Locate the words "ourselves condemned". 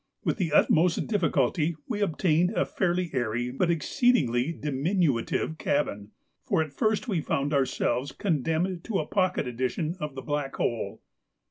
7.53-8.83